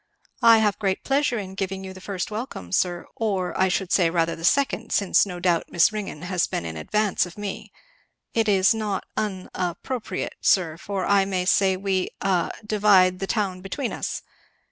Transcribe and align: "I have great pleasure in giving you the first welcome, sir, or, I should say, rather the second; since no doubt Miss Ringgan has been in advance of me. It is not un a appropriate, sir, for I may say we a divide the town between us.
"I 0.41 0.57
have 0.57 0.79
great 0.79 1.03
pleasure 1.03 1.37
in 1.37 1.53
giving 1.53 1.83
you 1.83 1.93
the 1.93 2.01
first 2.01 2.31
welcome, 2.31 2.71
sir, 2.71 3.05
or, 3.17 3.55
I 3.55 3.67
should 3.67 3.91
say, 3.91 4.09
rather 4.09 4.35
the 4.35 4.43
second; 4.43 4.91
since 4.91 5.27
no 5.27 5.39
doubt 5.39 5.65
Miss 5.69 5.91
Ringgan 5.93 6.23
has 6.23 6.47
been 6.47 6.65
in 6.65 6.75
advance 6.75 7.27
of 7.27 7.37
me. 7.37 7.71
It 8.33 8.49
is 8.49 8.73
not 8.73 9.03
un 9.15 9.47
a 9.53 9.69
appropriate, 9.77 10.33
sir, 10.41 10.75
for 10.75 11.05
I 11.05 11.25
may 11.25 11.45
say 11.45 11.77
we 11.77 12.09
a 12.19 12.49
divide 12.65 13.19
the 13.19 13.27
town 13.27 13.61
between 13.61 13.93
us. 13.93 14.23